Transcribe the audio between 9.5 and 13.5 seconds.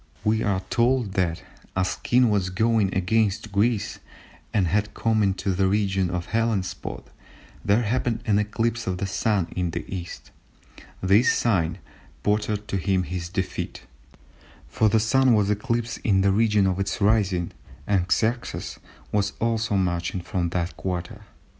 in the East; this sign portended to him his